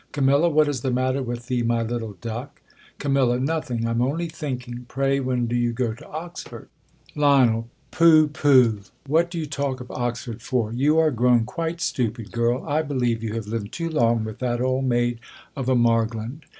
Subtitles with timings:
[0.13, 2.59] Camilla, what is the matter with thee, my little duck?
[2.97, 6.69] Cayn, Nothing— I am only thinking— Pray when do you go to Oxford?
[7.13, 10.73] Lion, Poh, poh, v/hat do you talk of Oxford for?
[10.73, 12.65] you are grown quite stupid, girl.
[12.67, 15.19] I believe you ha\ t lived too long v/ith that old maid
[15.55, 16.45] of a Margland.